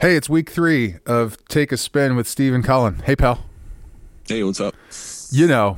[0.00, 3.00] Hey, it's week three of Take a Spin with Steve and Colin.
[3.04, 3.44] Hey, pal.
[4.26, 4.74] Hey, what's up?
[5.30, 5.76] You know,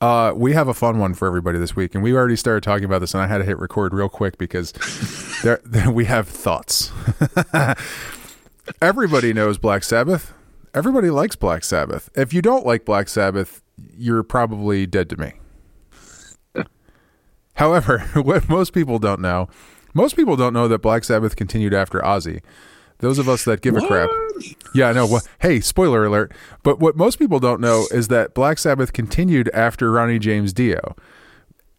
[0.00, 2.84] uh, we have a fun one for everybody this week, and we already started talking
[2.84, 4.72] about this, and I had to hit record real quick because
[5.44, 6.90] there, there we have thoughts.
[8.82, 10.34] everybody knows Black Sabbath.
[10.74, 12.10] Everybody likes Black Sabbath.
[12.16, 13.62] If you don't like Black Sabbath,
[13.96, 15.34] you're probably dead to me.
[17.54, 19.48] However, what most people don't know,
[19.94, 22.40] most people don't know that Black Sabbath continued after Ozzy.
[23.00, 24.10] Those of us that give a crap.
[24.74, 25.06] Yeah, I know.
[25.06, 26.32] Well, hey, spoiler alert.
[26.62, 30.94] But what most people don't know is that Black Sabbath continued after Ronnie James Dio.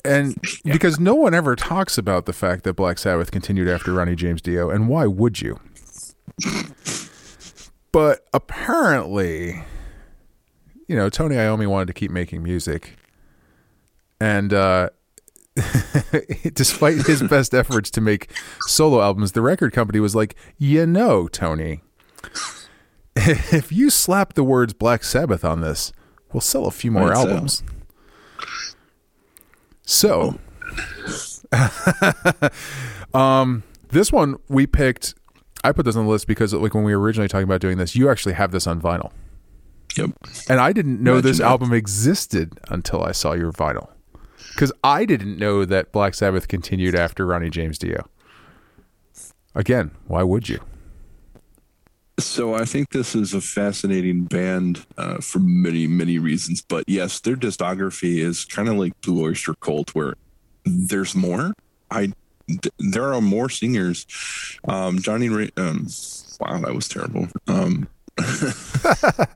[0.03, 4.15] And because no one ever talks about the fact that Black Sabbath continued after Ronnie
[4.15, 5.59] James Dio, and why would you?
[7.91, 9.63] But apparently,
[10.87, 12.95] you know, Tony Iommi wanted to keep making music.
[14.19, 14.89] And uh,
[16.53, 21.27] despite his best efforts to make solo albums, the record company was like, you know,
[21.27, 21.81] Tony,
[23.15, 25.91] if you slap the words Black Sabbath on this,
[26.31, 27.63] we'll sell a few more albums.
[29.83, 30.39] So,
[33.13, 35.15] um, this one we picked.
[35.63, 37.77] I put this on the list because, like, when we were originally talking about doing
[37.77, 39.11] this, you actually have this on vinyl,
[39.95, 40.11] Yep.
[40.49, 41.45] and I didn't know Imagine this that.
[41.45, 43.89] album existed until I saw your vinyl.
[44.51, 48.07] Because I didn't know that Black Sabbath continued after Ronnie James Dio.
[49.55, 50.59] Again, why would you?
[52.19, 56.61] So I think this is a fascinating band uh, for many, many reasons.
[56.61, 60.13] But yes, their discography is kind of like Blue Oyster Cult, where
[60.63, 61.53] there's more.
[61.89, 62.11] I
[62.47, 64.05] th- there are more singers.
[64.67, 65.87] Um, Johnny, Ra- um,
[66.39, 67.27] wow, that was terrible.
[67.47, 67.87] Um,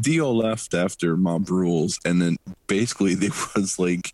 [0.00, 4.12] Dio left after Mob Rules, and then basically there was like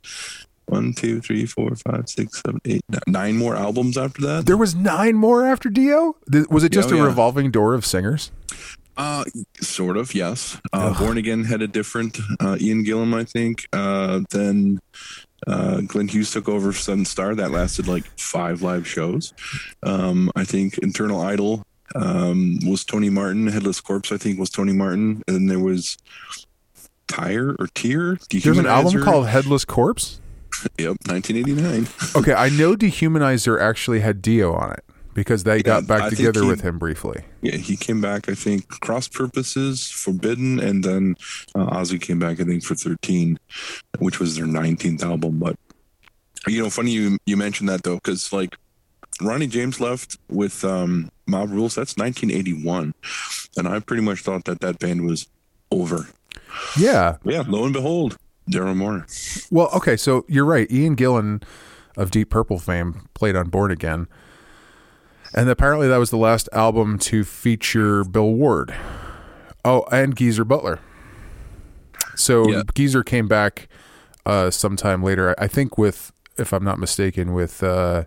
[0.66, 4.46] one, two, three, four, five, six, seven, eight, nine, nine more albums after that.
[4.46, 6.16] There was nine more after Dio.
[6.50, 7.04] Was it just Oh, a yeah.
[7.04, 8.30] revolving door of singers?
[8.96, 9.24] Uh,
[9.60, 10.58] sort of, yes.
[10.72, 13.66] Uh, Born Again had a different uh, Ian Gillan, I think.
[13.72, 14.80] Uh, then
[15.46, 17.34] uh, Glenn Hughes took over Sun Star.
[17.34, 19.32] That lasted like five live shows.
[19.82, 21.64] Um, I think Eternal Idol
[21.94, 23.46] um, was Tony Martin.
[23.46, 25.22] Headless Cross, I think, was Tony Martin.
[25.26, 25.96] And then there was
[27.08, 28.18] Tire or Tear.
[28.30, 30.20] There's an album called Headless Cross.
[30.78, 31.88] Yep, 1989.
[32.16, 36.42] Okay, I know Dehumanizer actually had Dio on it because they got back I together
[36.42, 37.24] he- with him briefly.
[37.40, 41.16] Yeah, he came back, I think, Cross Purposes, Forbidden, and then
[41.54, 43.38] uh, Ozzy came back, I think, for 13,
[43.98, 45.38] which was their 19th album.
[45.38, 45.56] But,
[46.46, 48.56] you know, funny you, you mentioned that, though, because, like,
[49.24, 51.74] Ronnie James left with um, Mob Rules.
[51.74, 52.94] That's 1981.
[53.56, 55.26] And I pretty much thought that that band was
[55.70, 56.08] over.
[56.78, 57.16] Yeah.
[57.24, 58.16] Yeah, lo and behold,
[58.50, 59.06] Daryl Moore.
[59.50, 60.70] Well, okay, so you're right.
[60.70, 61.42] Ian Gillan
[61.96, 64.06] of Deep Purple fame played on Born Again.
[65.34, 68.74] And apparently that was the last album to feature Bill Ward.
[69.64, 70.80] Oh, and Geezer Butler.
[72.16, 72.62] So Yeah.
[72.74, 73.68] Geezer came back
[74.26, 78.04] uh, sometime later, I think with, if I'm not mistaken, with uh,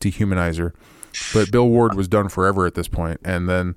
[0.00, 0.72] Dehumanizer.
[1.32, 3.74] But Bill Ward was done forever at this point, and then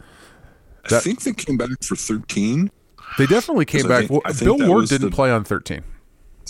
[0.91, 2.69] I think they came back for 13.
[3.17, 4.07] they definitely came back.
[4.07, 5.81] think- well, Bill Ward didn't the- play on 13.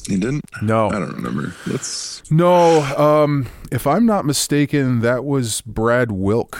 [0.07, 0.45] He didn't?
[0.61, 1.53] No, I don't remember.
[1.67, 2.23] Let's.
[2.31, 6.57] No, um, if I'm not mistaken, that was Brad Wilk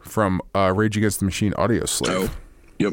[0.00, 2.28] from uh, Rage Against the Machine Audioslave.
[2.28, 2.30] Oh,
[2.78, 2.92] yep.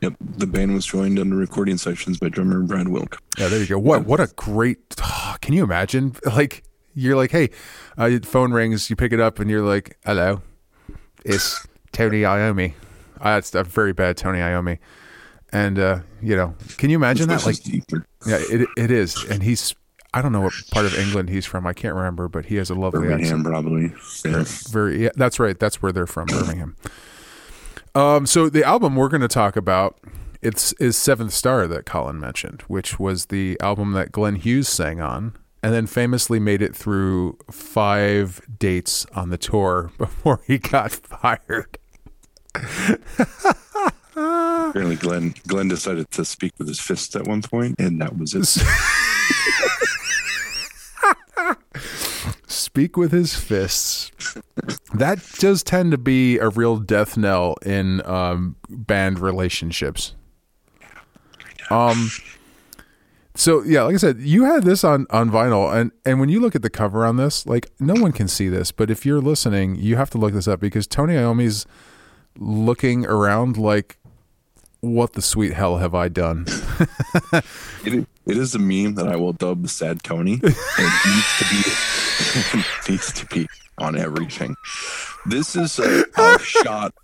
[0.00, 0.14] Yep.
[0.20, 3.18] The band was joined on the recording sessions by drummer Brad Wilk.
[3.38, 3.78] Yeah, there you go.
[3.78, 4.78] What what a great!
[5.42, 6.16] can you imagine?
[6.24, 6.64] Like
[6.94, 7.50] you're like, hey,
[7.96, 10.42] uh, phone rings, you pick it up, and you're like, hello,
[11.24, 12.74] it's Tony Iommi.
[13.20, 14.78] Uh, that's a very bad Tony Iommi.
[15.52, 17.44] And uh, you know, can you imagine that?
[17.44, 17.56] Like,
[18.26, 19.22] yeah, it it is.
[19.24, 19.74] And he's
[20.14, 21.66] I don't know what part of England he's from.
[21.66, 23.44] I can't remember, but he has a lovely accent.
[23.44, 23.92] Birmingham, probably.
[24.24, 24.44] Yeah.
[24.70, 26.76] very yeah, that's right that's where they're from birmingham
[27.94, 29.98] um so the album we're going to talk about
[30.40, 35.00] it's is seventh star that colin mentioned which was the album that glenn hughes sang
[35.00, 40.92] on and then famously made it through five dates on the tour before he got
[40.92, 41.78] fired.
[44.14, 48.34] Apparently, Glenn Glenn decided to speak with his fists at one point, and that was
[48.34, 48.46] it.
[52.46, 54.10] speak with his fists.
[54.94, 60.14] That does tend to be a real death knell in um, band relationships.
[61.70, 62.10] Um
[63.34, 66.38] so yeah like i said you had this on on vinyl and and when you
[66.40, 69.20] look at the cover on this like no one can see this but if you're
[69.22, 71.64] listening you have to look this up because tony iommi's
[72.38, 73.96] looking around like
[74.80, 76.44] what the sweet hell have i done
[77.84, 81.44] It, is- it is a meme that I will dub "Sad Tony." It needs to
[81.50, 82.62] be
[82.92, 84.54] needs to be on everything.
[85.26, 86.94] This is a, a shot.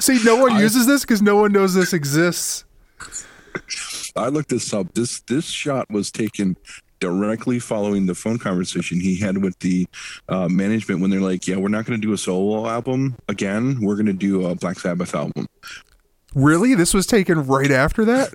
[0.00, 2.64] See, no one uses this because no one knows this exists.
[4.16, 4.94] I looked this up.
[4.94, 6.56] This this shot was taken
[6.98, 9.86] directly following the phone conversation he had with the
[10.28, 13.80] uh, management when they're like, "Yeah, we're not going to do a solo album again.
[13.80, 15.46] We're going to do a Black Sabbath album."
[16.34, 16.74] Really?
[16.74, 18.34] This was taken right after that?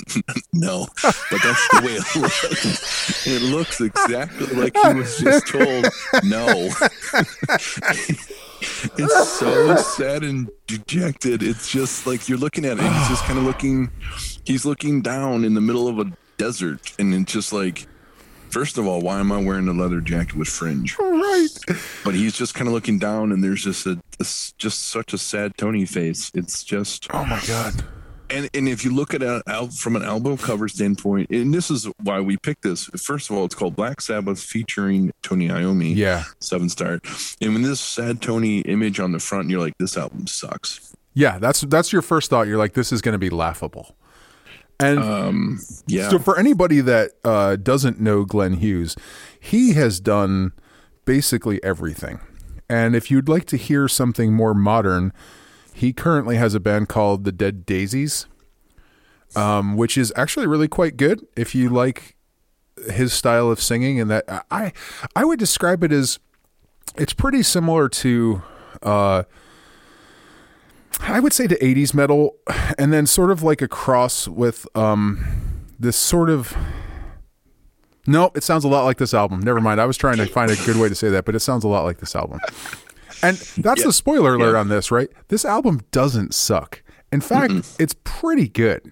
[0.52, 3.26] no, but that's the way it looks.
[3.26, 5.86] It looks exactly like he was just told
[6.24, 6.46] no.
[8.96, 11.42] it's so sad and dejected.
[11.42, 12.82] It's just like you're looking at it.
[12.82, 13.90] He's just kind of looking.
[14.44, 17.86] He's looking down in the middle of a desert, and it's just like
[18.52, 20.98] First of all, why am I wearing a leather jacket with fringe?
[20.98, 21.48] Right.
[22.04, 24.24] But he's just kind of looking down, and there's just a, a
[24.58, 26.30] just such a sad Tony face.
[26.34, 27.82] It's just oh my god.
[28.32, 31.86] And and if you look at it from an album cover standpoint, and this is
[32.02, 32.86] why we picked this.
[32.96, 35.94] First of all, it's called Black Sabbath featuring Tony Iommi.
[35.94, 37.00] Yeah, seven star.
[37.40, 40.94] And when this sad Tony image on the front, you're like, this album sucks.
[41.14, 42.46] Yeah, that's that's your first thought.
[42.46, 43.94] You're like, this is going to be laughable.
[44.80, 46.08] And um, yeah.
[46.08, 48.96] So for anybody that uh, doesn't know Glenn Hughes,
[49.38, 50.52] he has done
[51.04, 52.20] basically everything.
[52.68, 55.12] And if you'd like to hear something more modern,
[55.74, 58.26] he currently has a band called the Dead Daisies,
[59.34, 61.26] um, which is actually really quite good.
[61.36, 62.16] If you like
[62.90, 64.72] his style of singing, and that I
[65.14, 66.18] I would describe it as
[66.96, 68.42] it's pretty similar to.
[68.82, 69.22] Uh,
[71.00, 72.36] I would say to 80s metal
[72.78, 75.24] and then sort of like a cross with um
[75.78, 76.54] this sort of
[78.06, 79.40] No, it sounds a lot like this album.
[79.40, 79.80] Never mind.
[79.80, 81.68] I was trying to find a good way to say that, but it sounds a
[81.68, 82.40] lot like this album.
[83.22, 83.86] And that's yeah.
[83.86, 84.60] the spoiler alert yeah.
[84.60, 85.08] on this, right?
[85.28, 86.82] This album doesn't suck.
[87.12, 87.80] In fact, Mm-mm.
[87.80, 88.90] it's pretty good.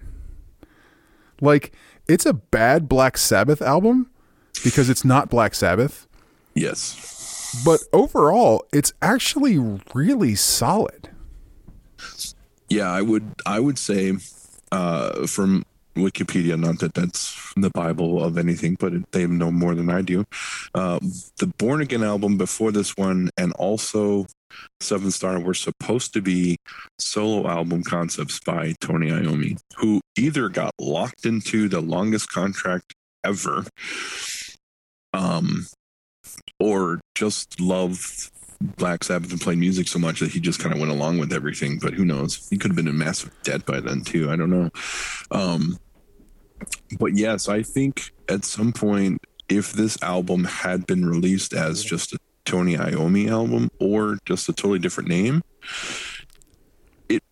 [1.41, 1.73] Like
[2.07, 4.09] it's a bad Black Sabbath album
[4.63, 6.07] because it's not Black Sabbath.
[6.53, 7.61] Yes.
[7.65, 9.57] But overall, it's actually
[9.93, 11.09] really solid.
[12.69, 14.13] Yeah, I would I would say
[14.71, 15.65] uh, from
[15.95, 20.23] Wikipedia, not that that's the Bible of anything, but they know more than I do.
[20.73, 20.99] Uh,
[21.37, 24.25] the Born Again album before this one, and also
[24.79, 26.57] Seven Star, were supposed to be
[26.99, 32.93] solo album concepts by Tony Iommi, who either got locked into the longest contract
[33.23, 33.65] ever,
[35.13, 35.67] um,
[36.59, 40.79] or just loved Black Sabbath and played music so much that he just kind of
[40.79, 41.79] went along with everything.
[41.79, 42.47] But who knows?
[42.49, 44.29] He could have been in massive debt by then too.
[44.29, 44.69] I don't know.
[45.31, 45.77] Um,
[46.99, 52.13] but yes, I think at some point, if this album had been released as just
[52.13, 55.43] a Tony Iommi album or just a totally different name,
[57.09, 57.23] it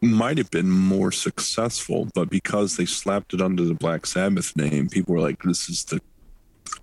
[0.00, 2.08] might have been more successful.
[2.14, 5.84] But because they slapped it under the Black Sabbath name, people were like, "This is
[5.84, 6.00] the."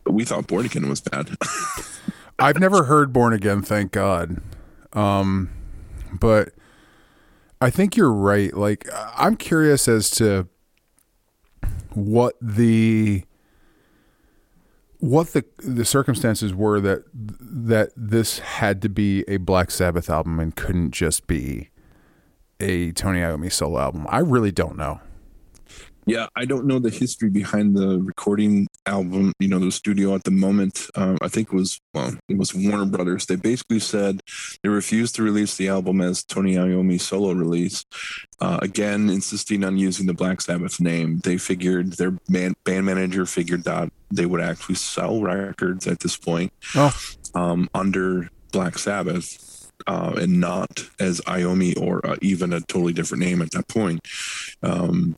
[0.05, 1.35] We thought Born Again was bad.
[2.39, 4.41] I've never heard Born Again, thank God.
[4.93, 5.49] Um,
[6.11, 6.49] but
[7.61, 8.53] I think you're right.
[8.55, 8.87] Like,
[9.17, 10.47] I'm curious as to
[11.91, 13.23] what the
[14.99, 20.39] what the the circumstances were that that this had to be a Black Sabbath album
[20.39, 21.69] and couldn't just be
[22.59, 24.05] a Tony Iommi solo album.
[24.09, 25.01] I really don't know.
[26.05, 29.31] Yeah, I don't know the history behind the recording album.
[29.39, 30.87] You know, the studio at the moment.
[30.95, 33.25] Um, I think it was well, it was Warner Brothers.
[33.25, 34.19] They basically said
[34.61, 37.85] they refused to release the album as Tony Iommi solo release.
[38.39, 41.19] Uh, again, insisting on using the Black Sabbath name.
[41.19, 46.17] They figured their band, band manager figured that they would actually sell records at this
[46.17, 46.93] point oh.
[47.33, 49.49] um, under Black Sabbath.
[49.87, 53.99] Uh, and not as Iommi or uh, even a totally different name at that point.
[54.61, 55.17] Um,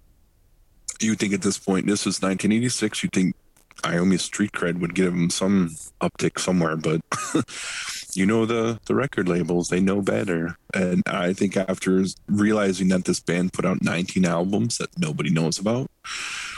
[1.01, 3.35] you think at this point, this was 1986, you think
[3.83, 7.01] Iommi's street cred would give him some uptick somewhere, but
[8.15, 10.57] you know the the record labels they know better.
[10.73, 15.59] And i think after realizing that this band put out 19 albums that nobody knows
[15.59, 15.91] about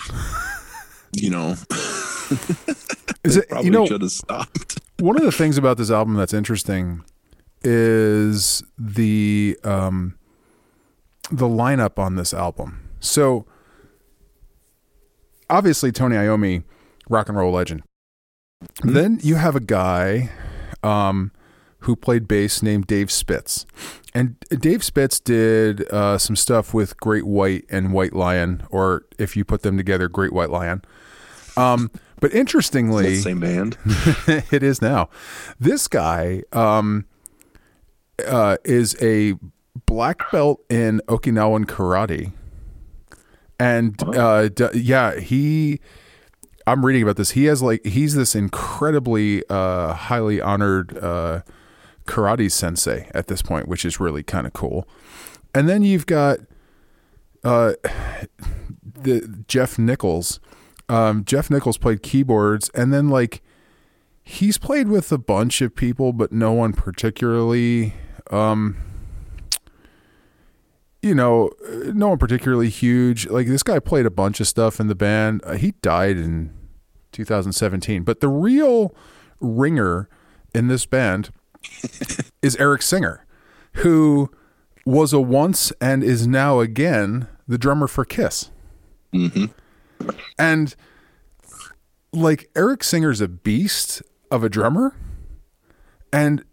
[1.13, 1.51] you know
[3.24, 4.79] is it you know should have stopped.
[5.00, 7.03] one of the things about this album that's interesting
[7.63, 10.17] is the um
[11.32, 12.89] the lineup on this album.
[13.00, 13.46] So
[15.50, 16.63] obviously Tony Iommi,
[17.10, 17.84] rock and roll legend.
[18.63, 18.94] Mm-hmm.
[18.94, 20.30] Then you have a guy
[20.84, 21.32] um,
[21.80, 23.66] who played bass named Dave Spitz.
[24.13, 29.38] And Dave Spitz did uh, some stuff with Great White and White Lion, or if
[29.38, 30.82] you put them together, Great White Lion.
[31.56, 33.77] Um, but interestingly, same band.
[34.51, 35.10] it is now.
[35.60, 37.06] This guy um,
[38.27, 39.36] uh, is a
[39.86, 42.34] black belt in Okinawan karate
[43.60, 45.80] and uh, d- yeah, he.
[46.66, 47.32] I'm reading about this.
[47.32, 51.42] He has like he's this incredibly uh, highly honored uh,
[52.06, 54.88] karate sensei at this point, which is really kind of cool.
[55.56, 56.40] And then you've got
[57.44, 57.74] uh,
[58.84, 60.40] the Geoff Nicholls.
[60.90, 63.42] Um, Geoff Nicholls played keyboards, and then like
[64.24, 67.94] he's played with a bunch of people, but no one particularly.
[68.30, 68.76] Um,
[71.08, 71.50] you know,
[71.94, 73.28] no one particularly huge.
[73.28, 75.42] Like this guy played a bunch of stuff in the band.
[75.46, 76.54] Uh, he died in
[77.14, 78.94] 2017, but the real
[79.40, 80.10] ringer
[80.54, 81.30] in this band
[82.42, 83.26] is Eric Singer,
[83.74, 84.30] who
[84.86, 88.52] was a once and is now again the drummer for Kiss.
[89.14, 89.46] Mm-hmm.
[90.38, 90.76] And
[92.12, 94.96] like Eric Singer's a beast of a drummer.
[96.12, 96.44] And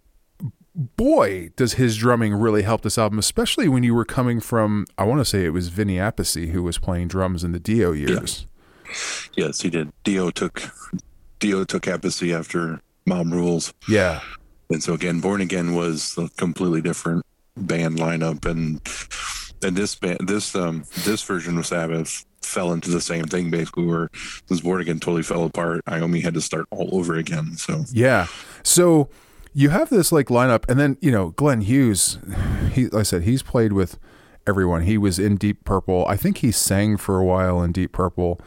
[0.75, 5.05] boy, does his drumming really help this album, especially when you were coming from, I
[5.05, 8.47] want to say it was Vinny Appice who was playing drums in the Dio years.
[9.37, 9.47] Yeah.
[9.47, 9.93] Yes, he did.
[10.05, 10.63] Dio took
[11.39, 13.73] Dio took Appice after Mob Rules.
[13.89, 14.21] Yeah.
[14.71, 17.25] And so again, Born Again was a completely different
[17.57, 18.81] band lineup and
[19.63, 23.87] and this band this um this version of Sabbath fell into the same thing basically
[23.87, 24.11] where
[24.49, 25.85] this Born Again totally fell apart.
[25.87, 27.57] Iommi had to start all over again.
[27.57, 28.27] So Yeah.
[28.63, 29.09] So
[29.55, 32.19] you have this like lineup and then, you know, Glenn Hughes,
[32.73, 33.99] he like I said, he's played with
[34.47, 34.83] everyone.
[34.83, 36.05] He was in Deep Purple.
[36.07, 38.41] I think he sang for a while in Deep Purple.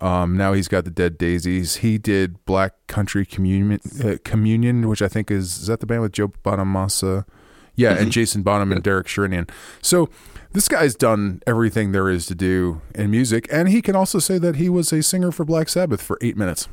[0.00, 1.76] Um, now he's got the Dead Daisies.
[1.76, 6.02] He did Black Country Communion, uh, Communion, which I think is is that the band
[6.02, 7.24] with Joe Bonamassa?
[7.76, 9.50] Yeah, and Jason Bonham and Derek Sherinian.
[9.82, 10.08] So
[10.52, 14.38] this guy's done everything there is to do in music, and he can also say
[14.38, 16.68] that he was a singer for Black Sabbath for eight minutes.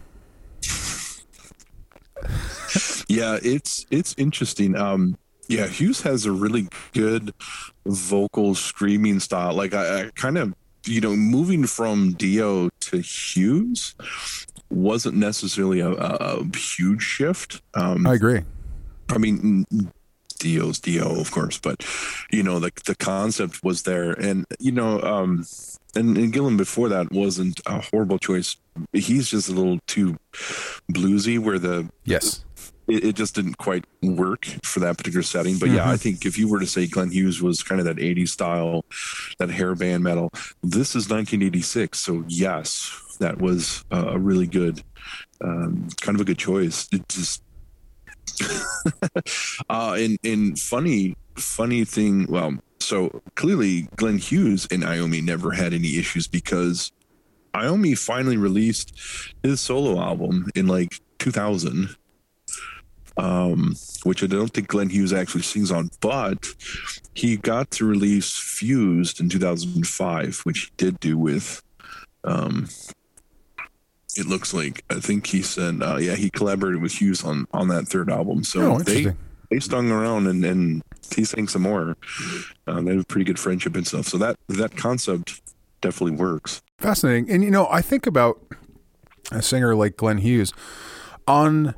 [3.08, 4.75] Yeah, it's it's interesting.
[4.75, 7.34] Um, yeah, Hughes has a really good
[7.86, 9.53] vocal screaming style.
[9.53, 10.53] Like I, I kind of
[10.86, 13.96] you know, moving from Dio to Hughes
[14.70, 17.62] wasn't necessarily a, a, huge shift.
[17.74, 18.42] Um, I agree.
[19.10, 19.65] I mean,
[20.39, 21.86] Dio's Dio, of course, but
[22.32, 25.46] you know, the the concept was there, and you know, um,
[25.96, 28.58] and, and Gillan before that wasn't a horrible choice.
[28.92, 30.18] He's just a little too
[30.92, 32.44] bluesy, where the yes.
[32.88, 35.58] It, it just didn't quite work for that particular setting.
[35.58, 37.98] But yeah, I think if you were to say Glenn Hughes was kind of that
[37.98, 38.86] 80s style,
[39.40, 40.30] that hair band metal,
[40.62, 42.00] this is 1986.
[42.00, 44.84] So yes, that was uh, a really good,
[45.42, 46.88] um, kind of a good choice.
[46.92, 47.44] It just,
[49.70, 52.25] uh, and, and funny, funny thing.
[52.28, 56.92] Well, so clearly Glenn Hughes and Iommi never had any issues because
[57.54, 58.94] Iommi finally released
[59.42, 61.96] his solo album in like 2000
[63.17, 66.48] um, which I don't think Glenn Hughes actually sings on, but
[67.13, 71.62] he got to release Fused in 2005, which he did do with.
[72.24, 72.70] Um,
[74.15, 77.67] it looks like I think he said, uh, yeah, he collaborated with Hughes on on
[77.70, 78.43] that third album.
[78.43, 79.13] So Oh, they
[79.50, 80.84] they stung around and and
[81.15, 81.98] he sang some more.
[82.67, 84.08] Um, they have a pretty good friendship and stuff.
[84.08, 85.41] So that that concept
[85.82, 86.62] definitely works.
[86.79, 87.29] Fascinating.
[87.29, 88.39] And you know, I think about
[89.32, 90.53] a singer like Glenn Hughes
[91.27, 91.74] on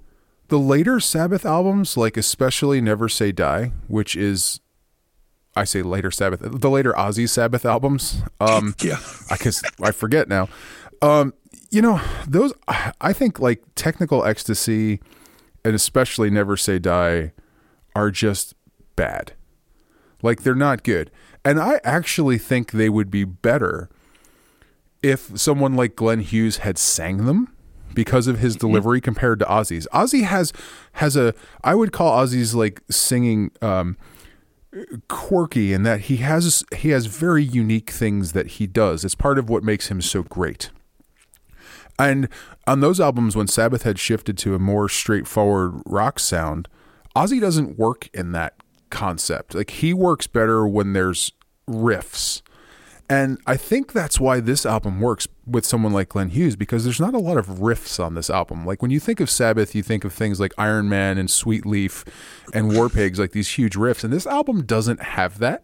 [0.47, 4.59] the later Sabbath albums, like especially Never Say Die, which is
[5.55, 8.21] I say later Sabbath, the later Ozzy Sabbath albums.
[8.39, 8.99] Um Yeah.
[9.29, 10.49] I guess I forget now.
[11.01, 11.33] Um,
[11.71, 14.99] you know, those I think like technical ecstasy
[15.63, 17.31] and especially Never Say Die
[17.95, 18.53] are just
[18.95, 19.33] bad.
[20.21, 21.11] Like they're not good.
[21.43, 23.89] And I actually think they would be better
[25.03, 27.54] if someone like Glenn Hughes had sang them
[27.95, 29.87] because of his delivery compared to Ozzy's.
[29.93, 30.53] Ozzy has
[30.93, 31.33] has a
[31.63, 33.97] I would call Ozzy's like singing um
[35.07, 39.03] quirky in that he has he has very unique things that he does.
[39.03, 40.69] It's part of what makes him so great.
[41.97, 42.27] And
[42.67, 46.67] on those albums when Sabbath had shifted to a more straightforward rock sound,
[47.15, 48.55] Ozzy doesn't work in that
[48.89, 49.55] concept.
[49.55, 51.31] Like he works better when there's
[51.69, 52.41] riffs.
[53.07, 56.99] And I think that's why this album works with someone like Glenn Hughes because there's
[56.99, 58.65] not a lot of riffs on this album.
[58.65, 61.65] Like when you think of Sabbath, you think of things like Iron Man and Sweet
[61.67, 62.03] Leaf
[62.53, 64.03] and War Pigs, like these huge riffs.
[64.03, 65.63] And this album doesn't have that.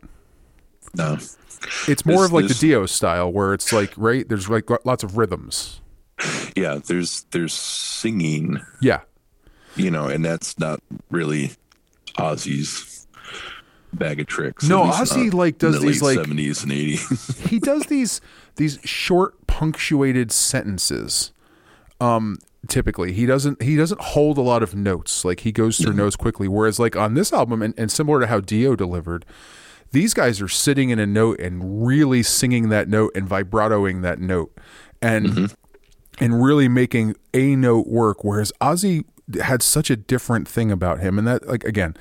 [0.94, 1.18] No.
[1.88, 4.70] It's more This- of like this- the Dio style where it's like, right, there's like
[4.86, 5.82] lots of rhythms.
[6.56, 9.00] Yeah, there's there's singing Yeah.
[9.76, 10.80] you know, and that's not
[11.10, 11.54] really
[12.20, 12.91] Ozzy's
[13.94, 14.68] bag of tricks.
[14.68, 17.38] No, Ozzy, like, does the these, like- seventies and eighties.
[17.50, 18.22] he does these
[18.56, 21.32] these short punctuated sentences
[22.00, 23.12] um typically.
[23.14, 25.26] He doesn't he doesn't hold a lot of notes.
[25.26, 26.48] Like he goes through notes quickly.
[26.48, 29.26] Whereas like on this album and, and similar to how dio delivered
[29.92, 34.20] these guys are sitting in a note and really singing that note and vibratoing that
[34.20, 34.56] note
[35.02, 35.54] and
[36.20, 38.24] and really making a note work.
[38.24, 39.06] Whereas ozzy
[39.42, 41.96] had such a different thing about him, and that like again,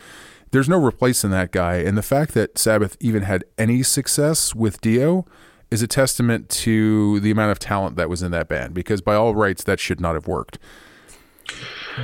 [0.52, 1.76] there's no replacing that guy.
[1.76, 5.26] And the fact that Sabbath even had any success with Dio
[5.71, 8.75] is a testament to the amount of talent that was in that band.
[8.75, 10.59] Because by all rights, that should not have worked.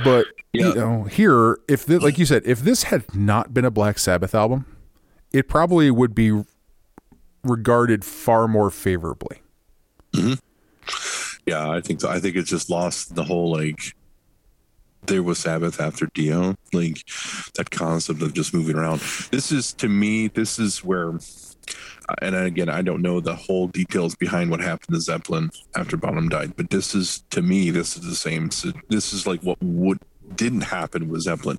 [0.03, 0.69] But Yeah.
[0.69, 3.99] you know, here, if the, like you said, if this had not been a Black
[3.99, 4.65] Sabbath album,
[5.33, 6.43] it probably would be
[7.43, 9.41] regarded far more favorably.
[10.13, 10.33] Mm-hmm.
[11.45, 12.09] Yeah, I think so.
[12.09, 13.95] I think it's just lost the whole like
[15.07, 17.03] there was Sabbath after Dio, like
[17.55, 18.99] that concept of just moving around.
[19.31, 21.17] This is to me, this is where
[22.21, 26.29] and again, I don't know the whole details behind what happened to Zeppelin after Bonham
[26.29, 28.49] died, but this is to me, this is the same.
[28.89, 29.99] This is like what would
[30.35, 31.57] didn't happen with Zeppelin.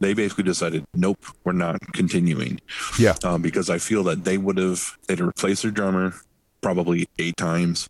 [0.00, 2.60] They basically decided, nope, we're not continuing
[2.98, 3.14] Yeah.
[3.24, 6.14] um, because I feel that they would have they'd replaced their drummer
[6.62, 7.88] probably eight times.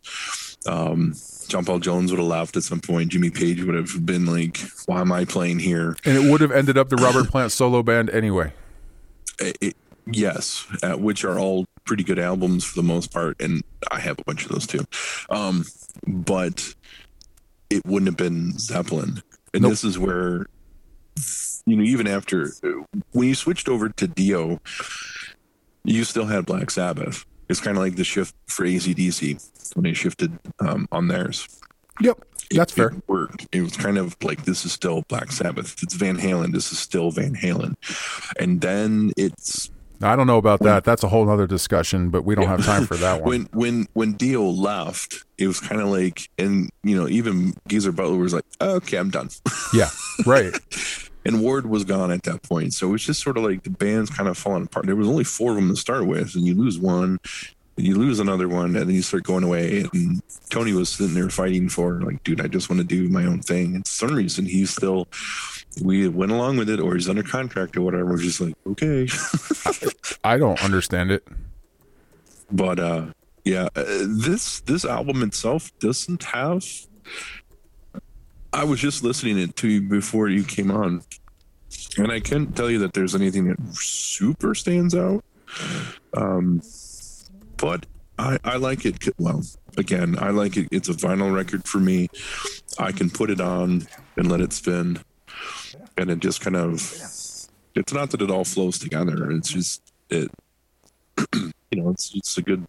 [0.66, 1.14] Um,
[1.49, 3.11] John Paul Jones would have laughed at some point.
[3.11, 6.52] Jimmy Page would have been like, "Why am I playing here?" And it would have
[6.52, 8.52] ended up the Robert Plant solo band anyway.
[9.38, 9.76] It- it-
[10.07, 14.19] yes, uh, which are all pretty good albums for the most part, and I have
[14.19, 14.85] a bunch of those too.
[15.31, 15.64] Um,
[16.07, 16.75] but
[17.71, 19.73] it wouldn't have been Zeppelin, and Nope.
[19.73, 20.47] this is where
[21.66, 22.52] you know even after
[23.11, 24.61] when you switched over to Dio,
[25.85, 27.25] you still had Black Sabbath.
[27.49, 29.38] It's kind of like the shift for ACDC
[29.75, 31.61] when they shifted um, on theirs.
[32.00, 32.25] Yep.
[32.50, 32.88] That's it, fair.
[32.88, 33.47] It worked.
[33.52, 35.83] It was kind of like this is still Black Sabbath.
[35.83, 36.52] It's Van Halen.
[36.52, 37.75] This is still Van Halen.
[38.38, 39.71] And then it's
[40.02, 40.85] I don't know about that.
[40.85, 43.29] That's a whole other discussion, but we don't have time for that one.
[43.29, 47.93] when when when Dio left, it was kind of like, and you know, even Geezer
[47.93, 49.29] Butler was like, okay, I'm done.
[49.75, 49.91] yeah.
[50.26, 50.52] Right.
[51.25, 54.11] and Ward was gone at that point, so it's just sort of like the band's
[54.11, 54.87] kind of falling apart.
[54.87, 57.19] There was only four of them to start with, and you lose one,
[57.76, 59.85] and you lose another one, and then you start going away.
[59.95, 63.25] And Tony was sitting there fighting for like, dude, I just want to do my
[63.25, 63.75] own thing.
[63.76, 65.09] And for some reason, he's still.
[65.83, 68.05] We went along with it, or he's under contract or whatever.
[68.05, 69.09] We're just like, okay.
[70.25, 71.26] I don't understand it.
[72.50, 73.06] but uh
[73.45, 76.65] yeah uh, this this album itself doesn't have
[78.52, 81.02] i was just listening it to you before you came on
[81.97, 85.25] and i can't tell you that there's anything that super stands out
[86.17, 86.61] um
[87.63, 87.87] but
[88.19, 89.43] i i like it well
[89.79, 90.69] again i like it.
[90.71, 92.09] It's a vinyl record for me.
[92.79, 95.01] I can put it on and let it spin.
[95.97, 96.81] And it just kind of
[97.75, 99.31] it's not that it all flows together.
[99.31, 100.31] It's just it
[101.35, 102.67] you know it's it's a good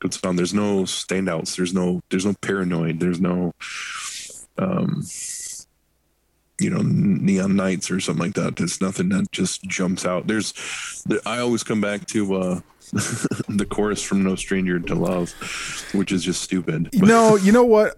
[0.00, 0.36] good song.
[0.36, 1.56] There's no standouts.
[1.56, 3.00] There's no there's no paranoid.
[3.00, 3.52] There's no
[4.58, 5.02] um
[6.60, 8.56] you know neon nights or something like that.
[8.56, 10.26] There's nothing that just jumps out.
[10.26, 10.52] There's
[11.26, 12.60] i always come back to uh
[13.48, 15.32] the chorus from no stranger to love
[15.92, 17.96] which is just stupid No, you know what?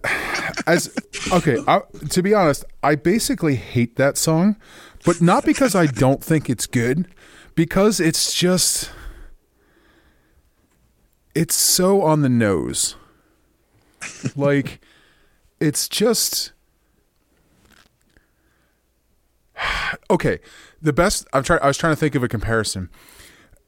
[0.65, 0.93] As
[1.31, 4.55] okay, I, to be honest, I basically hate that song,
[5.05, 7.07] but not because I don't think it's good,
[7.55, 8.91] because it's just
[11.35, 12.95] it's so on the nose.
[14.35, 14.81] Like
[15.59, 16.53] it's just
[20.09, 20.39] okay.
[20.81, 21.61] The best I'm trying.
[21.61, 22.89] I was trying to think of a comparison,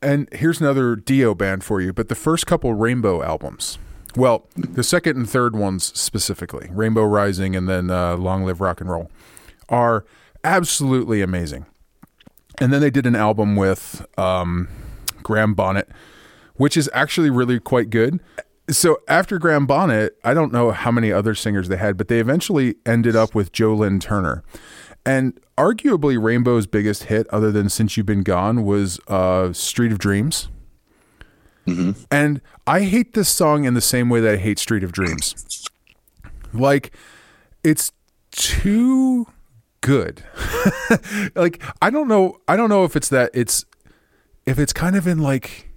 [0.02, 1.94] and here's another Dio band for you.
[1.94, 3.78] But the first couple Rainbow albums,
[4.16, 8.82] well, the second and third ones specifically, Rainbow Rising and then uh, Long Live Rock
[8.82, 9.12] and Roll,
[9.68, 10.06] are
[10.44, 11.66] absolutely amazing.
[12.60, 14.68] And then they did an album with um,
[15.24, 15.90] Graham Bonnet,
[16.56, 18.20] which is actually really quite good.
[18.70, 22.20] So after Graham Bonnet, I don't know how many other singers they had, but they
[22.20, 24.44] eventually ended up with Joe Lynn Turner.
[25.06, 29.98] And arguably Rainbow's biggest hit, other than Since You've Been Gone, was uh, Street of
[30.00, 30.50] Dreams.
[32.12, 35.66] And I hate this song in the same way that I hate Street of Dreams.
[36.54, 36.96] Like,
[37.64, 37.92] it's
[38.32, 39.28] too
[39.82, 40.24] good.
[41.36, 42.40] like, I don't know.
[42.48, 43.66] I don't know if it's that it's
[44.46, 45.70] if it's kind of in like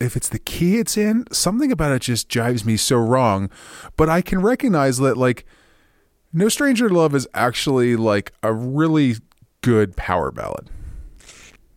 [0.00, 1.24] if it's the key it's in.
[1.32, 3.50] Something about it just jives me so wrong.
[3.96, 5.44] But I can recognize that like
[6.32, 9.16] No Stranger to Love is actually like a really
[9.62, 10.68] good power ballad.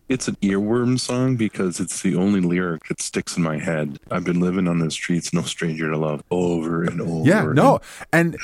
[0.08, 3.98] it's an earworm song because it's the only lyric that sticks in my head.
[4.10, 7.28] I've been living on the streets, no stranger to love, over and over.
[7.28, 7.80] Yeah, no.
[8.12, 8.36] And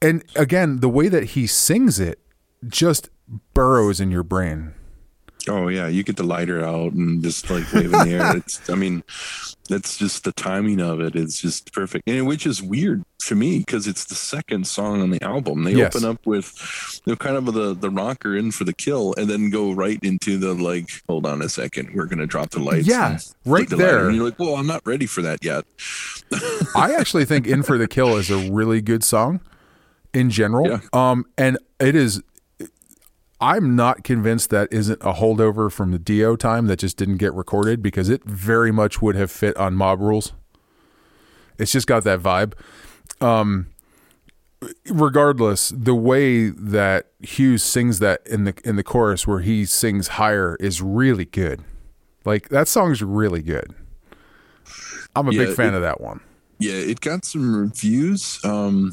[0.00, 2.20] and again, the way that he sings it
[2.68, 3.10] just
[3.52, 4.72] burrows in your brain.
[5.48, 8.36] Oh yeah, you get the lighter out and just like wave in the air.
[8.36, 9.02] It's, I mean,
[9.68, 11.14] that's just the timing of it.
[11.16, 15.00] it is just perfect, and which is weird to me because it's the second song
[15.02, 15.64] on the album.
[15.64, 15.94] They Yes.
[15.94, 16.52] open up with
[17.04, 19.98] you know, kind of the the rocker in for the kill, and then go right
[20.02, 22.86] into the like, hold on a second, we're gonna drop the lights.
[22.88, 24.06] Yeah, right the there.
[24.06, 25.64] And you're like, well, I'm not ready for that yet.
[26.74, 29.40] I actually think In for the Kill is a really good song
[30.12, 30.68] in general.
[30.68, 30.80] Yeah.
[30.92, 32.22] Um and it is
[33.38, 37.34] I'm not convinced that isn't a holdover from the Dio time that just didn't get
[37.34, 40.32] recorded because it very much would have fit on Mob Rules.
[41.58, 42.54] It's just got that vibe.
[43.20, 43.66] Um,
[44.88, 50.08] regardless, the way that Hughes sings that in the in the chorus where he sings
[50.08, 51.62] higher is really good.
[52.24, 53.74] Like that song's really good.
[55.14, 56.20] I'm a Yeah, big fan it- of that one.
[56.58, 58.42] Yeah, it got some reviews.
[58.42, 58.92] Um,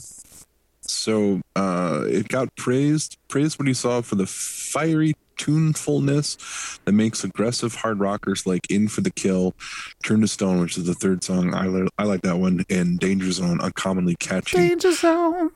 [0.82, 7.24] so uh, it got praised praised when he saw for the fiery tunefulness that makes
[7.24, 9.56] aggressive hard rockers like "In for the Kill,"
[10.04, 11.54] "Turn to Stone," which is the third song.
[11.54, 14.58] I li- I like that one, and "Danger Zone," uncommonly catchy.
[14.58, 15.52] Danger zone.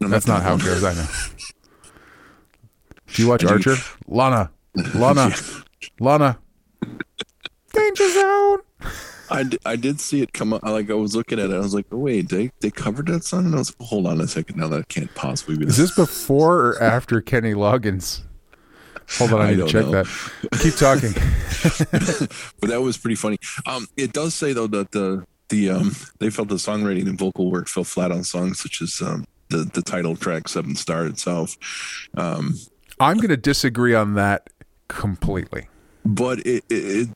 [0.00, 0.84] No, That's not that how it goes.
[0.84, 1.06] I know.
[3.14, 3.52] Do you watch I do.
[3.54, 3.76] Archer?
[4.06, 4.50] Lana,
[4.94, 5.30] Lana,
[6.00, 6.38] Lana.
[7.72, 8.58] Danger zone.
[9.28, 10.62] I, d- I did see it come up.
[10.62, 13.24] Like I was looking at it, I was like, oh, "Wait, they they covered that
[13.24, 15.76] song?" And I was like, "Hold on a second, now that can't possibly be." Is
[15.76, 18.20] this before or after Kenny Loggins?
[19.18, 20.02] Hold on, I I need to check know.
[20.02, 20.06] that.
[20.60, 21.12] Keep talking.
[22.60, 23.38] but that was pretty funny.
[23.66, 27.50] Um, it does say though that the the um they felt the songwriting and vocal
[27.50, 31.56] work fell flat on songs such as um the the title track Seven Star itself.
[32.16, 32.56] Um,
[32.98, 34.48] I'm going to disagree on that
[34.88, 35.68] completely.
[36.06, 37.08] But it, it, it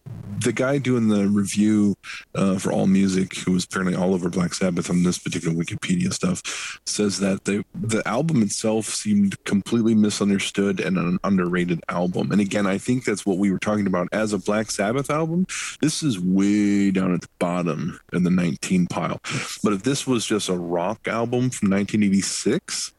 [0.42, 1.94] the guy doing the review
[2.34, 6.12] uh, for all music who was apparently all over black sabbath on this particular wikipedia
[6.12, 12.32] stuff says that the the album itself seemed completely misunderstood and an underrated album.
[12.32, 14.08] And again i think that's what we were talking about.
[14.12, 15.46] As a black sabbath album
[15.80, 19.20] this is way down at the bottom in the 19 pile.
[19.62, 22.92] But if this was just a rock album from 1986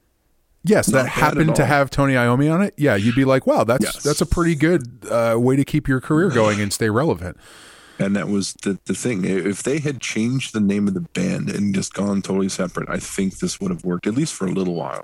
[0.63, 2.73] Yes, Not that happened to have Tony Iommi on it.
[2.77, 4.03] Yeah, you'd be like, "Wow, that's Yes.
[4.03, 7.37] that's a pretty good uh, way to keep your career going and stay relevant."
[7.97, 9.25] And that was the, the thing.
[9.25, 12.97] If they had changed the name of the band and just gone totally separate, I
[12.97, 15.03] think this would have worked at least for a little while.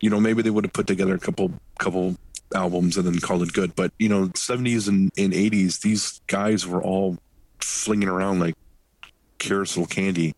[0.00, 2.16] You know, maybe they would have put together a couple couple
[2.54, 3.74] albums and then called it good.
[3.74, 7.18] But you know, seventies and, and eighties, these guys were all
[7.60, 8.54] flinging around like
[9.38, 10.34] carousel candy.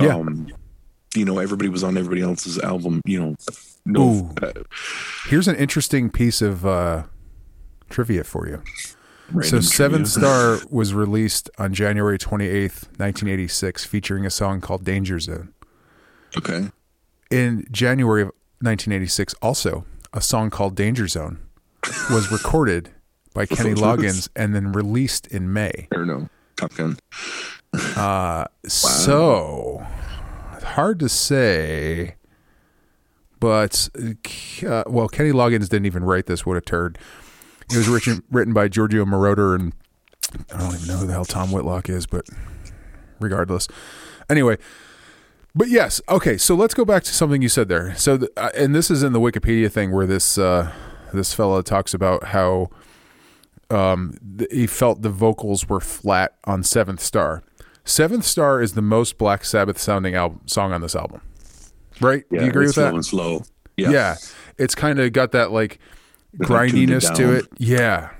[0.00, 0.16] Yeah.
[0.16, 0.52] Um,
[1.14, 3.00] you know, everybody was on everybody else's album.
[3.04, 3.36] You know,
[3.88, 4.02] no.
[4.02, 4.30] Ooh.
[4.42, 4.52] Uh,
[5.28, 7.04] Here's an interesting piece of uh,
[7.90, 8.62] trivia for you.
[8.66, 10.56] so random Seventh trivia.
[10.58, 15.52] Star was released on January 28th, 1986, featuring a song called Danger Zone.
[16.36, 16.70] Okay.
[17.30, 18.28] In January of
[18.60, 21.38] 1986, also, a song called Danger Zone
[22.10, 22.90] was recorded
[23.34, 25.88] by Kenny Loggins and then released in May.
[25.94, 26.28] Or no.
[26.56, 26.98] Top Gun.
[27.96, 29.86] Uh, So,
[30.62, 32.16] hard to say,
[33.40, 33.88] but
[34.66, 36.44] uh, well, Kenny Loggins didn't even write this.
[36.44, 36.98] What a turd!
[37.70, 39.72] It was written written by Giorgio Moroder and
[40.52, 42.26] I don't even know who the hell Tom Whitlock is, but
[43.20, 43.68] regardless,
[44.28, 44.58] anyway.
[45.54, 46.36] But yes, okay.
[46.36, 47.94] So let's go back to something you said there.
[47.96, 50.72] So, the, uh, and this is in the Wikipedia thing where this uh,
[51.12, 52.68] this fellow talks about how
[53.70, 57.42] um, th- he felt the vocals were flat on Seventh Star.
[57.84, 61.22] Seventh Star is the most Black Sabbath sounding album song on this album,
[62.00, 62.24] right?
[62.30, 62.88] Do you agree with that?
[62.90, 63.42] Slow and slow.
[63.76, 64.16] Yeah, yeah.
[64.56, 65.78] it's kind of got that like
[66.32, 67.46] They tuned it grindiness to it.
[67.58, 68.10] Yeah,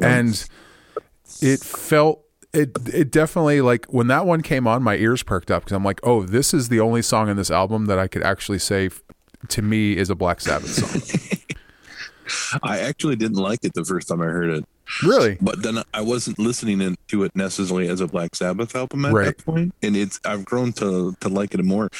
[0.00, 0.46] and
[1.40, 2.70] it felt it.
[2.92, 6.00] It definitely like when that one came on, my ears perked up because I'm like,
[6.02, 8.90] oh, this is the only song in this album that I could actually say
[9.48, 11.38] to me is a Black Sabbath song.
[12.62, 14.64] I actually didn't like it the first time I heard it,
[15.02, 15.36] really?
[15.40, 19.12] but then I wasn't listening in- to it necessarily as a Black Sabbath album at
[19.12, 19.24] Right.
[19.36, 21.90] that point, and it's I've grown to to like it more.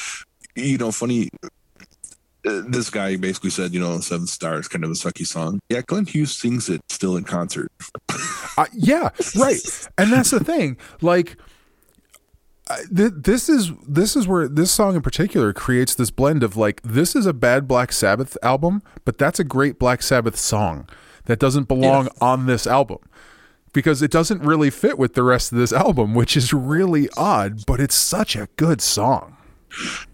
[0.55, 1.29] You know, funny.
[1.43, 5.59] uh, This guy basically said, you know, Seven Stars, kind of a sucky song.
[5.69, 7.71] Yeah, Glenn Hughes sings it still in concert.
[8.57, 9.09] Uh, yeah,
[9.39, 9.61] right.
[9.97, 10.75] And that's the thing.
[10.99, 11.37] Like,
[12.89, 17.15] this is this is where this song in particular creates this blend of like this
[17.15, 20.87] is a bad Black Sabbath album, but that's a great Black Sabbath song
[21.25, 22.99] that doesn't belong on this album
[23.73, 27.65] because it doesn't really fit with the rest of this album, which is really odd.
[27.65, 29.37] But it's such a good song.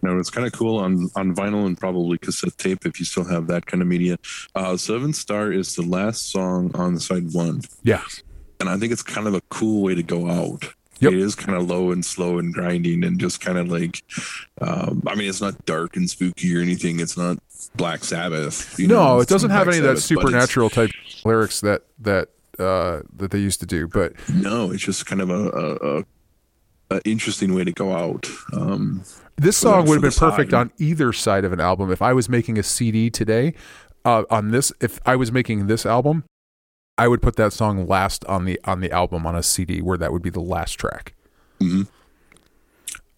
[0.01, 3.25] No, it's kind of cool on on vinyl and probably cassette tape if you still
[3.25, 4.17] have that kind of media.
[4.55, 7.61] Uh, Seven Star is the last song on side one.
[7.83, 8.03] Yeah,
[8.59, 10.65] and I think it's kind of a cool way to go out.
[10.99, 11.13] Yep.
[11.13, 14.01] It is kind of low and slow and grinding and just kind of like,
[14.61, 16.99] um, I mean, it's not dark and spooky or anything.
[16.99, 17.37] It's not
[17.75, 18.79] Black Sabbath.
[18.79, 20.89] you know, no, it doesn't have Black any of that Sabbath, but it's- supernatural type
[21.23, 23.87] lyrics that that uh, that they used to do.
[23.87, 26.03] But No, it's just kind of a, a, a,
[26.89, 28.27] a interesting way to go out.
[28.53, 29.03] Um,
[29.35, 30.57] This song would have been perfect side.
[30.59, 31.91] on either side of an album.
[31.91, 33.53] If I was making a CD today,
[34.05, 36.23] uh, on this, if I was making this album,
[36.97, 39.97] I would put that song last on the on the album on a CD, where
[39.97, 41.13] that would be the last track.
[41.61, 41.87] Mhm.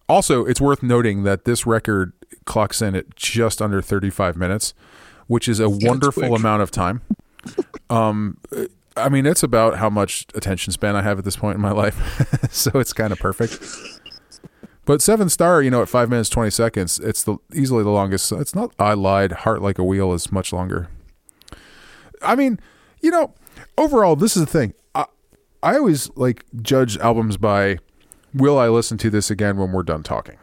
[0.08, 2.12] Also, it's worth noting that this record
[2.44, 4.74] clocks in at just under 35 minutes,
[5.28, 7.00] which is a wonderful amount of time.
[7.90, 8.36] um,
[8.96, 11.70] I mean, it's about how much attention span I have at this point in my
[11.70, 13.62] life, so it's kind of perfect.
[14.84, 18.32] But seven star, you know, at five minutes twenty seconds, it's the easily the longest.
[18.32, 18.74] It's not.
[18.78, 19.32] I lied.
[19.32, 20.88] Heart like a wheel is much longer.
[22.22, 22.58] I mean,
[23.00, 23.34] you know,
[23.78, 24.74] overall, this is the thing.
[24.94, 25.06] I,
[25.62, 27.78] I always like judge albums by
[28.34, 30.36] will I listen to this again when we're done talking?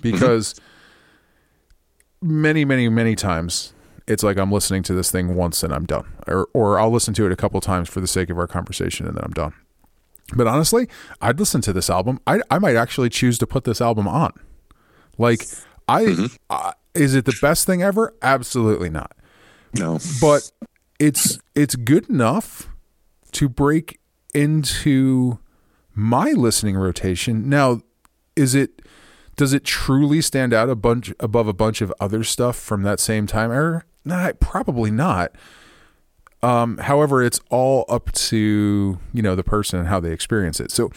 [0.00, 0.58] Because
[2.22, 3.72] many, many, many times
[4.08, 7.14] it's like I'm listening to this thing once and I'm done, or or I'll listen
[7.14, 9.54] to it a couple times for the sake of our conversation and then I'm done.
[10.34, 10.88] But honestly,
[11.20, 12.20] I'd listen to this album.
[12.26, 14.32] I I might actually choose to put this album on.
[15.16, 15.46] Like
[15.88, 18.14] I, uh, is it the best thing ever?
[18.22, 19.12] Absolutely not.
[19.74, 19.98] No.
[20.20, 20.50] But
[20.98, 22.68] it's it's good enough
[23.32, 24.00] to break
[24.34, 25.38] into
[25.94, 27.48] my listening rotation.
[27.48, 27.80] Now,
[28.36, 28.82] is it
[29.36, 33.00] does it truly stand out a bunch above a bunch of other stuff from that
[33.00, 33.84] same time era?
[34.08, 35.32] Nah, probably not.
[36.42, 40.70] Um, however, it's all up to you know the person and how they experience it.
[40.70, 40.90] So,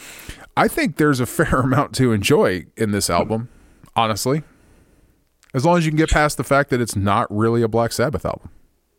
[0.56, 3.50] I think there's a fair amount to enjoy in this album,
[3.94, 4.42] honestly.
[5.52, 7.92] As long as you can get past the fact that it's not really a Black
[7.92, 8.48] Sabbath album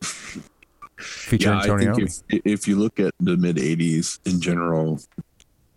[0.96, 5.00] featuring yeah, Tony I think if, if you look at the mid 80s in general,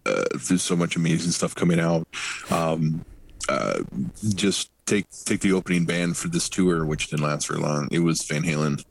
[0.05, 2.07] uh, there's so much amazing stuff coming out.
[2.51, 3.03] Um,
[3.49, 3.83] uh,
[4.35, 7.87] just take take the opening band for this tour, which didn't last very long.
[7.91, 8.83] It was Van Halen,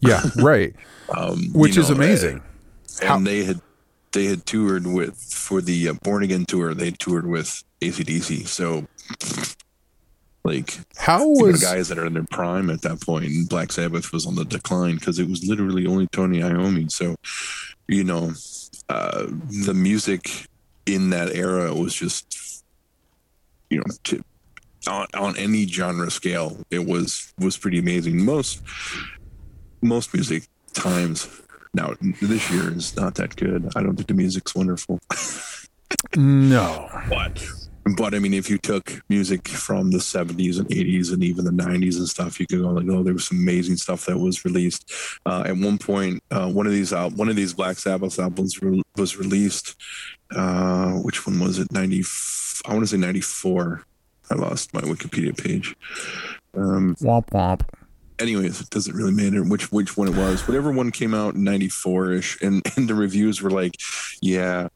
[0.00, 0.74] Yeah, right.
[1.16, 2.42] um, Which you is know, amazing.
[3.00, 3.60] and How- they had
[4.12, 6.72] they had toured with for the uh, Born Again tour.
[6.74, 8.46] They toured with ACDC.
[8.46, 8.86] So,
[10.44, 13.48] like, How you know, was guys that are in their prime at that point, and
[13.48, 16.90] Black Sabbath was on the decline because it was literally only Tony Iommi.
[16.92, 17.16] So,
[17.88, 18.32] you know,
[18.88, 19.26] uh,
[19.64, 20.46] the music
[20.86, 22.36] in that era was just,
[23.74, 24.24] you know, to,
[24.86, 28.24] on, on any genre scale, it was was pretty amazing.
[28.24, 28.62] Most
[29.82, 31.28] most music times
[31.74, 33.70] now this year is not that good.
[33.76, 35.00] I don't think the music's wonderful,
[36.16, 36.88] no?
[37.08, 37.44] but
[37.96, 41.50] but I mean, if you took music from the 70s and 80s and even the
[41.50, 44.42] 90s and stuff, you could go like, oh, there was some amazing stuff that was
[44.44, 44.90] released.
[45.26, 48.62] Uh, at one point, uh, one of these al- one of these Black Sabbath albums
[48.62, 49.74] re- was released.
[50.34, 51.70] Uh, which one was it?
[51.72, 52.02] 90.
[52.66, 53.84] I want to say 94.
[54.30, 55.76] I lost my Wikipedia page.
[56.56, 57.62] Um, Womp womp.
[58.18, 60.46] anyways, it doesn't really matter which which one it was.
[60.48, 63.74] Whatever one came out in '94 ish, and and the reviews were like,
[64.22, 64.68] yeah.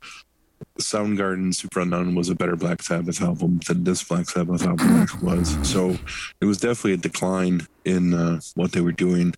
[0.81, 5.57] Soundgarden Superunknown was a better Black Sabbath album than this Black Sabbath album actually was.
[5.69, 5.97] So
[6.41, 9.35] it was definitely a decline in uh, what they were doing.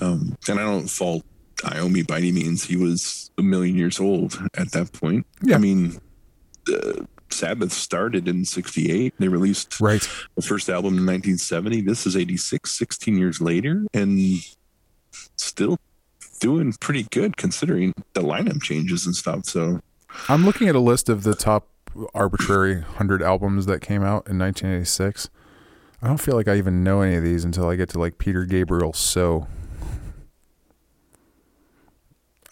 [0.00, 1.24] Um, and I don't fault
[1.58, 2.64] Iommi by any means.
[2.64, 5.26] He was a million years old at that point.
[5.42, 5.56] Yeah.
[5.56, 5.98] I mean,
[6.70, 7.04] uh,
[7.42, 9.14] Sabbath started in 68.
[9.18, 10.08] They released Right.
[10.36, 11.80] the first album in 1970.
[11.80, 14.16] This is 86, 16 years later, and
[15.34, 15.76] still
[16.38, 19.44] doing pretty good considering the lineup changes and stuff.
[19.46, 19.80] So,
[20.28, 21.66] I'm looking at a list of the top
[22.14, 25.28] arbitrary 100 albums that came out in 1986.
[26.00, 28.18] I don't feel like I even know any of these until I get to like
[28.18, 29.48] Peter Gabriel So.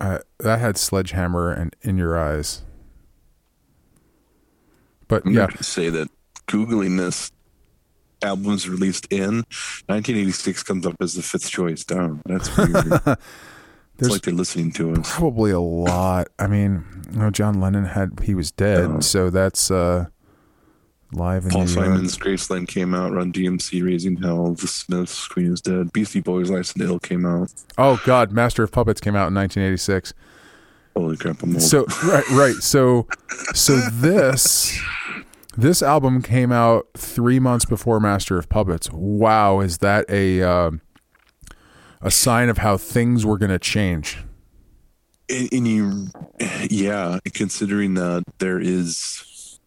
[0.01, 2.63] Uh, that had Sledgehammer and In Your Eyes.
[5.11, 6.09] But I'm yeah, say that
[6.47, 7.31] Googling this
[8.23, 9.45] albums released in
[9.87, 12.23] 1986 comes up as the fifth choice down.
[12.27, 12.77] That's weird.
[13.99, 15.15] it's like they're listening to us.
[15.15, 16.29] probably a lot.
[16.39, 18.99] I mean, you know, John Lennon had he was dead, Yeah.
[19.01, 20.07] so that's uh
[21.13, 21.67] live Paul.
[21.67, 23.13] Simon's Graceland came out.
[23.13, 24.55] Run DMC Raising Hell.
[24.55, 25.93] The Smiths Queen is Dead.
[25.93, 27.53] Beastie Boys License to Ill came out.
[27.79, 30.15] Oh God, Master of Puppets came out in 1986.
[30.97, 31.43] Holy crap!
[31.43, 31.63] I'm old.
[31.63, 32.55] So right, right.
[32.57, 33.07] So,
[33.55, 34.81] so this
[35.57, 38.91] this album came out three months before Master of Puppets.
[38.93, 40.71] Wow, is that a uh,
[42.01, 44.19] a sign of how things were going to change?
[45.31, 46.09] and, and you
[46.69, 49.59] yeah considering that there is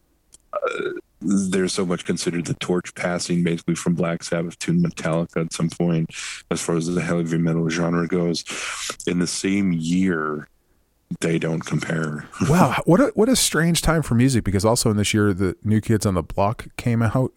[0.54, 0.90] uh,
[1.22, 5.70] there's so much considered the torch passing basically from black sabbath to metallica at some
[5.70, 6.10] point
[6.52, 8.44] as far as the heavy metal genre goes
[9.08, 10.50] in the same year
[11.22, 14.44] they don't compare Wow, what a what a strange time for music.
[14.44, 17.32] Because also in this year, the New Kids on the Block came out.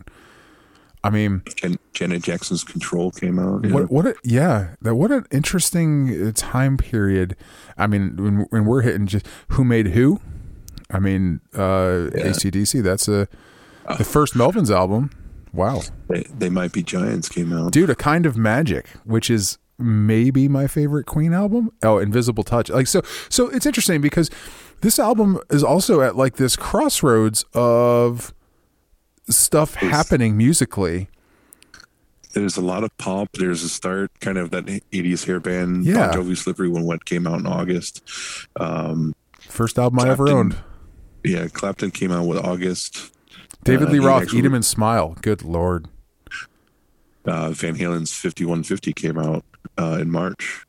[1.04, 3.72] I mean, Jan- janet jackson's control came out yeah.
[3.72, 7.36] What what a, yeah, that what an interesting uh, time period.
[7.78, 10.20] I mean, when, when we're hitting just who made who?
[10.90, 12.28] I mean, uh Yeah.
[12.30, 13.28] ACDC, that's a
[13.98, 15.10] the first Melvins album.
[15.52, 15.82] Wow.
[16.08, 20.48] they, they might be giants came out Dude, a kind of magic, which is maybe
[20.48, 21.70] my favorite Queen album.
[21.82, 22.70] Oh, Invisible Touch.
[22.70, 24.30] Like so so it's interesting because
[24.80, 28.32] this album is also at like this crossroads of
[29.28, 31.08] stuff happening musically
[32.32, 33.30] there's a lot of pop.
[33.32, 35.86] There's a start, kind of that 80s hair band.
[35.86, 36.08] Yeah.
[36.08, 38.02] Bon Jovi Slippery When Wet came out in August.
[38.60, 40.54] Um, First album I ever owned.
[41.24, 43.10] yeah, Clapton came out with August.
[43.64, 45.16] David Uh, Lee Roth, actually- Eat 'em and Smile.
[45.22, 45.88] Good lord.
[47.26, 49.44] Uh, Van Halen's 5150 came out
[49.78, 50.64] uh, in March,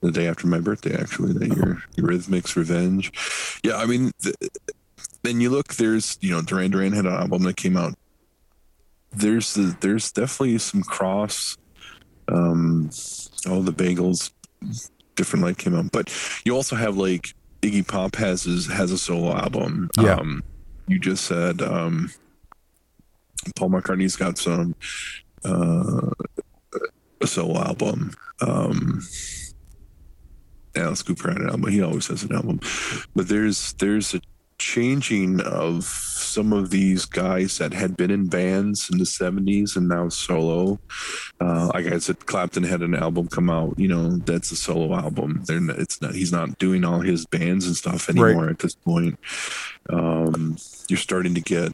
[0.00, 1.82] the day after my birthday, actually, that year.
[1.96, 3.10] Eurythmics Revenge.
[3.64, 4.36] Yeah, I mean, th-
[5.22, 7.94] then you look, there's, you know, Duran Duran had an album that came out.
[9.12, 11.56] There's the, there's definitely some cross.
[12.28, 12.90] Um,
[13.48, 14.30] all the Bangles,
[15.14, 16.12] different light came out, but
[16.44, 19.90] you also have like Iggy Pop has his has a solo album.
[19.98, 20.16] Yeah.
[20.16, 20.42] Um,
[20.86, 22.10] you just said um,
[23.56, 24.74] Paul McCartney's got some
[25.44, 26.10] uh,
[27.20, 28.12] a solo album.
[28.40, 29.02] Um,
[30.76, 31.70] Alice Cooper had an album.
[31.70, 32.60] He always has an album,
[33.14, 34.20] but there's there's a
[34.58, 39.88] changing of some of these guys that had been in bands in the 70s and
[39.88, 40.78] now solo.
[41.40, 43.78] Uh, like I said, Clapton had an album come out.
[43.78, 45.42] You know, that's a solo album.
[45.46, 46.14] They're not, it's not.
[46.14, 49.18] He's not doing all his bands and stuff anymore at this point.
[49.90, 50.56] Um,
[50.88, 51.72] you're starting to get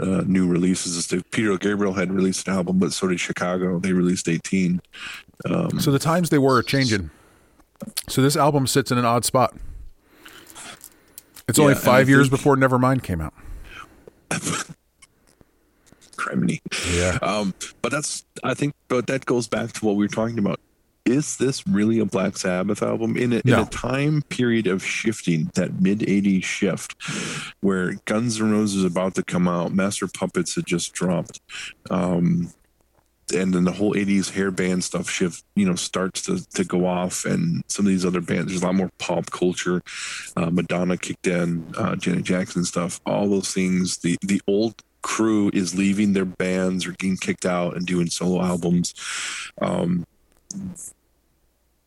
[0.00, 1.06] uh, new releases.
[1.30, 3.78] Peter Gabriel had released an album, but so did Chicago.
[3.78, 4.80] They released 18.
[5.48, 7.10] Um, So the times they were changing.
[8.08, 9.54] So this album sits in an odd spot.
[11.48, 13.34] It's only Yeah, and five years think- before Nevermind came out.
[16.16, 16.60] criminy.
[16.94, 17.18] Yeah.
[17.22, 20.60] Um, but that's I think, but that goes back to what we were talking about.
[21.08, 25.50] Is this really a Black Sabbath album in a, in a time period of shifting,
[25.54, 26.94] that mid '80s shift,
[27.60, 31.40] where Guns N' Roses is about to come out, Master Puppets had just dropped,
[31.90, 32.52] um,
[33.34, 36.86] and then the whole '80s hair band stuff shift, you know, starts to, to go
[36.86, 39.80] off, and some of these other bands, there's a lot more pop culture.
[40.36, 43.96] Uh, Madonna kicked in, uh, Janet Jackson stuff, all those things.
[43.96, 48.42] The the old crew is leaving their bands or getting kicked out and doing solo
[48.42, 48.92] albums.
[49.62, 50.04] Um,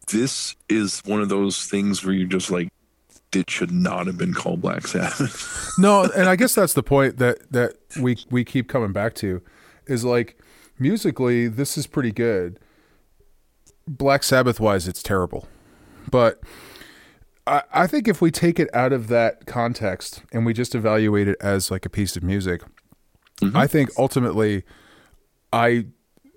[0.08, 2.70] this is one of those things where you're just like,
[3.34, 5.58] it should not have been called Black Sabbath.
[5.78, 9.42] No, and I guess that's the point that that we we keep coming back to
[9.88, 10.38] is like
[10.78, 12.60] musically this is pretty good.
[13.88, 15.48] Black Sabbath wise it's terrible.
[16.12, 16.42] But
[17.48, 21.30] I, I think if we take it out of that context and we just evaluate
[21.30, 22.62] it as like a piece of music,
[23.56, 24.64] I think ultimately
[25.54, 25.86] I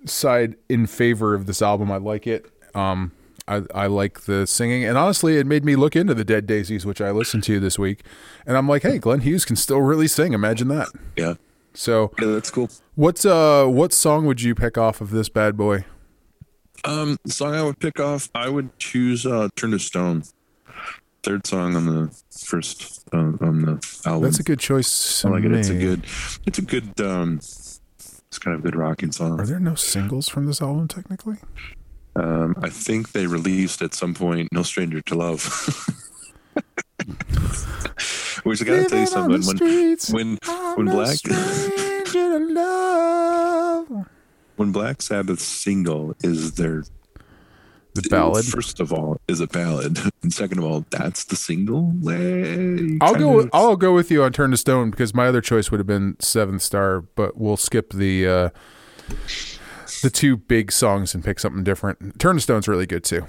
[0.07, 1.91] side in favor of this album.
[1.91, 2.47] I like it.
[2.77, 3.11] Um
[3.47, 6.87] I, I like the singing, and honestly, it made me look into the Dead Daisies,
[6.87, 8.03] which I listened to this week,
[8.47, 10.33] and I'm like, hey, Glenn Hughes can still really sing.
[10.33, 10.89] Imagine that.
[11.17, 11.35] yeah,
[11.75, 12.71] So, yeah, that's cool.
[12.95, 15.85] what's uh, what song would you pick off of this bad boy?
[16.85, 20.25] Um, the song I would pick off, I would choose uh, "Turn to Stone."
[21.23, 24.25] Third song on the first uh, on the album.
[24.25, 25.25] That's a good choice.
[25.25, 25.53] I like it.
[25.53, 26.05] It's a good.
[26.47, 27.01] It's a good.
[27.01, 29.41] Um, it's kind of a good rocking song.
[29.41, 31.37] Are there no singles from this album technically?
[32.17, 35.45] Um, I think they released at some point "No Stranger to Love."
[38.45, 39.43] Which I gotta tell you something.
[39.47, 40.39] When when
[40.77, 41.35] when Black the
[44.57, 46.85] when Black Sabbath's single is their
[47.95, 48.45] the ballad.
[48.45, 51.93] first of all is a ballad, and second of all, that's the single.
[52.01, 53.39] Way I'll go.
[53.39, 55.87] kinda- I'll go with you on "Turn to Stone" because my other choice would have
[55.87, 58.49] been Seventh Star, but we'll skip the uh,
[60.05, 62.21] the two big songs and pick something different.
[62.21, 63.27] "Turn to Stone's really good too.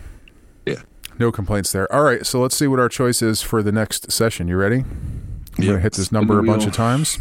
[0.65, 0.81] Yeah.
[1.17, 1.91] No complaints there.
[1.91, 4.47] All right, so let's see what our choice is for the next session.
[4.47, 4.79] You ready?
[4.79, 7.17] I'm Yeah, gonna hit this number a bunch of times.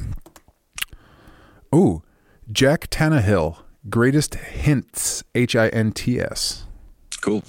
[1.75, 2.03] Ooh,
[2.51, 5.23] Jack Tannehill, greatest hints.
[5.35, 6.65] H I N T S.
[7.21, 7.43] Cool.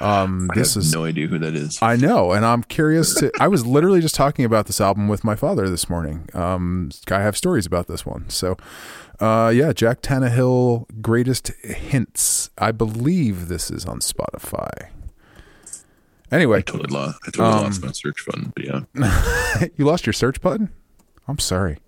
[0.00, 1.78] Um, I this is no idea who that is.
[1.82, 3.30] I know, and I'm curious to.
[3.38, 6.26] I was literally just talking about this album with my father this morning.
[6.32, 8.30] Um, I have stories about this one.
[8.30, 8.56] So,
[9.20, 12.50] uh, yeah, Jack Tannehill, greatest hints.
[12.58, 14.88] I believe this is on Spotify.
[16.32, 17.18] I Anyway, totally lost.
[17.26, 18.52] I totally Um, lost my search button.
[18.54, 20.70] But yeah, you lost your search button.
[21.26, 21.78] I'm sorry.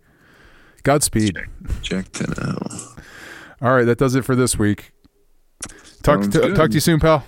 [0.82, 1.38] Godspeed.
[1.80, 2.98] Jack Tannehill.
[3.62, 4.92] All right, that does it for this week.
[6.02, 6.56] Talk Sounds to, good.
[6.56, 7.24] talk to you soon, pal.